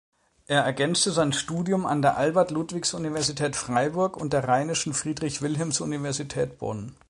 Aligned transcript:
Er 0.47 0.61
ergänzte 0.63 1.11
sein 1.11 1.31
Studium 1.31 1.85
an 1.85 2.01
der 2.01 2.17
Albert-Ludwigs-Universität 2.17 3.55
Freiburg 3.55 4.17
und 4.17 4.33
der 4.33 4.47
Rheinischen 4.47 4.95
Friedrich-Wilhelms-Universität 4.95 6.57
Bonn. 6.57 6.95